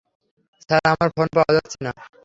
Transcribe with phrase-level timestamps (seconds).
[0.61, 1.91] Sir, আমার phone পাওয়া যাচ্ছে না।